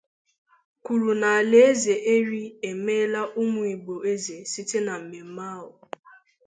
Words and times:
kwuru 0.83 1.11
na 1.21 1.29
alaeze 1.39 1.93
Eri 2.15 2.43
emela 2.69 3.21
ụmụ 3.41 3.61
Igbo 3.73 3.95
eze 4.11 4.35
site 4.51 4.77
na 4.85 4.93
mmemme 5.01 5.43
ahụ 5.53 5.71